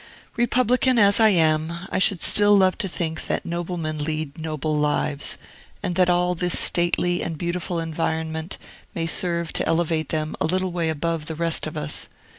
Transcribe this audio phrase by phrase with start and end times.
[0.35, 5.37] Republican as I am, I should still love to think that noblemen lead noble lives,
[5.83, 8.57] and that all this stately and beautiful environment
[8.95, 12.07] may serve to elevate them a little way above the rest of us.